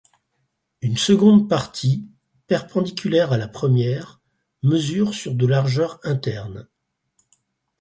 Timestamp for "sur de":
5.13-5.45